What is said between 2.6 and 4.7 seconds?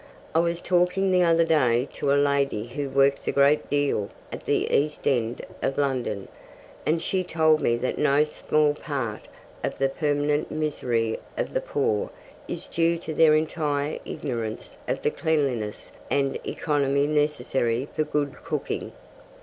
who works a great deal at the